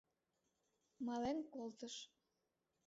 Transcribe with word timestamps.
Мален 1.05 1.37
колтыш. 1.53 1.95